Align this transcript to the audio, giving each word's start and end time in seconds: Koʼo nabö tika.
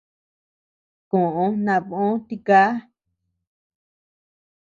Koʼo 1.09 1.45
nabö 1.65 2.01
tika. 2.27 2.61